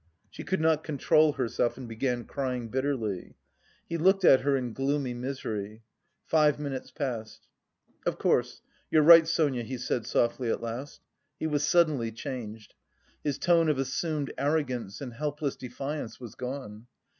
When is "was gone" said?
16.19-16.87